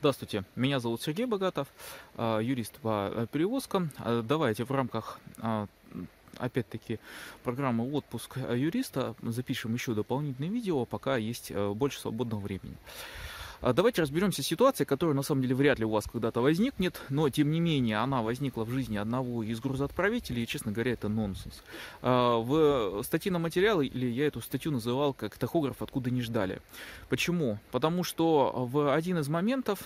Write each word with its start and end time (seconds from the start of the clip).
Здравствуйте, 0.00 0.44
меня 0.56 0.80
зовут 0.80 1.02
Сергей 1.02 1.26
Богатов, 1.26 1.68
а, 2.16 2.38
юрист 2.38 2.78
по 2.78 3.10
э, 3.12 3.26
перевозкам. 3.30 3.90
А, 3.98 4.22
давайте 4.22 4.64
в 4.64 4.70
рамках 4.70 5.20
а, 5.36 5.66
опять-таки 6.38 6.98
программы 7.44 7.92
«Отпуск 7.92 8.38
юриста» 8.38 9.14
запишем 9.20 9.74
еще 9.74 9.92
дополнительное 9.92 10.48
видео, 10.48 10.86
пока 10.86 11.18
есть 11.18 11.50
э, 11.50 11.72
больше 11.74 12.00
свободного 12.00 12.40
времени. 12.40 12.78
А 13.62 13.74
давайте 13.74 14.00
разберемся 14.00 14.42
с 14.42 14.46
ситуацией, 14.46 14.86
которая 14.86 15.14
на 15.14 15.22
самом 15.22 15.42
деле 15.42 15.54
вряд 15.54 15.78
ли 15.78 15.84
у 15.84 15.90
вас 15.90 16.06
когда-то 16.10 16.40
возникнет, 16.40 16.98
но 17.10 17.28
тем 17.28 17.50
не 17.50 17.60
менее 17.60 17.98
она 17.98 18.22
возникла 18.22 18.64
в 18.64 18.70
жизни 18.70 18.96
одного 18.96 19.42
из 19.42 19.60
грузоотправителей, 19.60 20.44
и, 20.44 20.46
честно 20.46 20.72
говоря, 20.72 20.92
это 20.92 21.08
нонсенс. 21.08 21.62
А, 22.00 22.38
в 22.38 23.02
статье 23.02 23.30
на 23.30 23.38
материалы, 23.38 23.86
или 23.86 24.06
я 24.06 24.28
эту 24.28 24.40
статью 24.40 24.72
называл 24.72 25.12
как 25.12 25.36
тахограф 25.36 25.82
«Откуда 25.82 26.10
не 26.10 26.22
ждали». 26.22 26.62
Почему? 27.10 27.58
Потому 27.70 28.02
что 28.02 28.66
в 28.72 28.94
один 28.94 29.18
из 29.18 29.28
моментов 29.28 29.80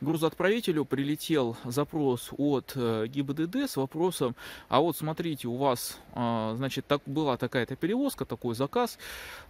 грузоотправителю 0.00 0.86
прилетел 0.86 1.58
запрос 1.64 2.30
от 2.36 2.72
э, 2.76 3.06
ГИБДД 3.08 3.68
с 3.68 3.76
вопросом, 3.76 4.34
а 4.68 4.80
вот 4.80 4.96
смотрите, 4.96 5.48
у 5.48 5.56
вас, 5.56 5.98
а, 6.14 6.54
значит, 6.56 6.86
так, 6.86 7.02
была 7.04 7.36
такая-то 7.36 7.76
перевозка, 7.76 8.24
такой 8.24 8.54
заказ, 8.54 8.98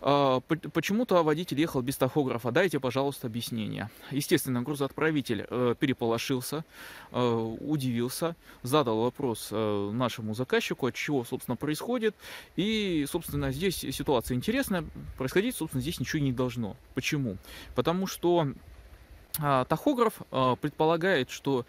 почему-то 0.01 1.23
водитель 1.23 1.61
ехал 1.61 1.81
без 1.81 1.97
тахографа, 1.97 2.51
дайте, 2.51 2.81
пожалуйста, 2.81 3.04
пожалуйста, 3.05 3.27
объяснение. 3.27 3.91
Естественно, 4.11 4.63
грузоотправитель 4.63 5.47
э, 5.51 5.75
переполошился, 5.79 6.65
э, 7.13 7.21
удивился, 7.61 8.35
задал 8.63 9.03
вопрос 9.03 9.49
э, 9.51 9.91
нашему 9.93 10.33
заказчику, 10.33 10.87
от 10.87 10.95
чего, 10.95 11.23
собственно, 11.23 11.55
происходит. 11.55 12.15
И, 12.57 13.05
собственно, 13.07 13.53
здесь 13.53 13.77
ситуация 13.77 14.37
интересная. 14.37 14.85
Происходить, 15.19 15.55
собственно, 15.55 15.83
здесь 15.83 16.01
ничего 16.01 16.23
не 16.23 16.33
должно. 16.33 16.77
Почему? 16.95 17.37
Потому 17.75 18.07
что 18.07 18.49
э, 19.39 19.65
тахограф 19.69 20.23
предполагает, 20.63 21.29
что 21.29 21.67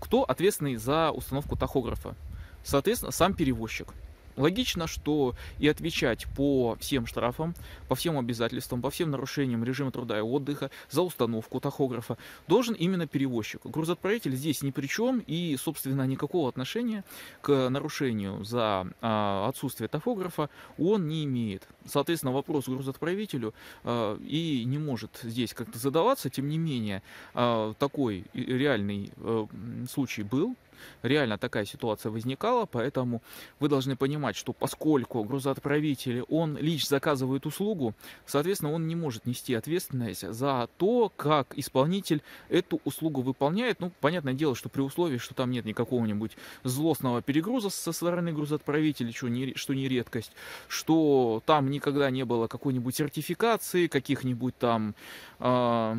кто 0.00 0.24
ответственный 0.24 0.74
за 0.74 1.12
установку 1.12 1.54
тахографа? 1.54 2.16
Соответственно, 2.64 3.12
сам 3.12 3.34
перевозчик. 3.34 3.94
Логично, 4.36 4.86
что 4.86 5.34
и 5.58 5.68
отвечать 5.68 6.26
по 6.36 6.76
всем 6.80 7.06
штрафам, 7.06 7.54
по 7.88 7.94
всем 7.94 8.18
обязательствам, 8.18 8.82
по 8.82 8.90
всем 8.90 9.10
нарушениям 9.10 9.64
режима 9.64 9.90
труда 9.90 10.18
и 10.18 10.22
отдыха 10.22 10.70
за 10.90 11.02
установку 11.02 11.60
тахографа 11.60 12.18
должен 12.48 12.74
именно 12.74 13.06
перевозчик. 13.06 13.60
Грузоотправитель 13.64 14.34
здесь 14.34 14.62
ни 14.62 14.70
при 14.70 14.86
чем 14.86 15.22
и, 15.26 15.56
собственно, 15.56 16.06
никакого 16.06 16.48
отношения 16.48 17.04
к 17.42 17.68
нарушению 17.68 18.44
за 18.44 18.86
а, 19.00 19.48
отсутствие 19.48 19.88
тахографа 19.88 20.50
он 20.78 21.08
не 21.08 21.24
имеет. 21.24 21.66
Соответственно, 21.86 22.32
вопрос 22.32 22.68
грузоотправителю 22.68 23.54
а, 23.84 24.18
и 24.18 24.64
не 24.64 24.78
может 24.78 25.20
здесь 25.22 25.54
как-то 25.54 25.78
задаваться. 25.78 26.30
Тем 26.30 26.48
не 26.48 26.58
менее, 26.58 27.02
а, 27.34 27.74
такой 27.74 28.24
реальный 28.34 29.12
а, 29.18 29.46
случай 29.88 30.22
был, 30.22 30.56
реально 31.02 31.38
такая 31.38 31.64
ситуация 31.64 32.10
возникала, 32.10 32.66
поэтому 32.66 33.22
вы 33.60 33.68
должны 33.68 33.96
понимать, 33.96 34.36
что 34.36 34.52
поскольку 34.52 35.22
грузоотправитель, 35.24 36.22
он 36.28 36.56
лишь 36.56 36.88
заказывает 36.88 37.46
услугу, 37.46 37.94
соответственно, 38.26 38.72
он 38.72 38.86
не 38.86 38.96
может 38.96 39.26
нести 39.26 39.54
ответственность 39.54 40.30
за 40.32 40.68
то, 40.76 41.12
как 41.16 41.56
исполнитель 41.56 42.22
эту 42.48 42.80
услугу 42.84 43.22
выполняет. 43.22 43.80
Ну, 43.80 43.92
понятное 44.00 44.34
дело, 44.34 44.54
что 44.54 44.68
при 44.68 44.80
условии, 44.80 45.18
что 45.18 45.34
там 45.34 45.50
нет 45.50 45.64
никакого-нибудь 45.64 46.36
злостного 46.62 47.22
перегруза 47.22 47.70
со 47.70 47.92
стороны 47.92 48.32
грузоотправителя, 48.32 49.12
что 49.12 49.28
не, 49.28 49.54
что 49.54 49.74
не 49.74 49.88
редкость, 49.88 50.32
что 50.68 51.42
там 51.46 51.70
никогда 51.70 52.10
не 52.10 52.24
было 52.24 52.46
какой-нибудь 52.46 52.96
сертификации, 52.96 53.86
каких-нибудь 53.86 54.56
там 54.58 54.94
э, 55.40 55.96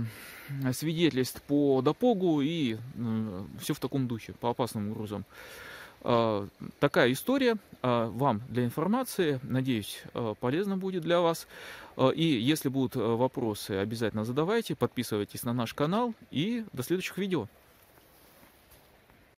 свидетельств 0.74 1.42
по 1.44 1.82
допогу 1.82 2.42
и 2.42 2.76
э, 2.76 3.46
все 3.60 3.74
в 3.74 3.80
таком 3.80 4.08
духе, 4.08 4.34
по 4.34 4.50
опасным 4.50 4.94
грузам. 4.94 5.26
Э, 6.04 6.48
такая 6.80 7.12
история 7.12 7.58
э, 7.82 8.12
вам 8.14 8.42
для 8.50 8.64
информации. 8.64 9.40
Надеюсь, 9.44 10.04
э, 10.14 10.36
полезно 10.40 10.78
будет 10.78 11.04
для 11.04 11.20
вас. 11.22 11.48
Э, 11.98 12.12
и 12.14 12.24
если 12.24 12.70
будут 12.70 12.96
вопросы, 12.96 13.72
обязательно 13.72 14.24
задавайте, 14.24 14.76
подписывайтесь 14.76 15.44
на 15.44 15.54
наш 15.54 15.74
канал 15.74 16.14
и 16.32 16.66
до 16.74 16.84
следующих 16.84 17.18
видео. 17.18 17.48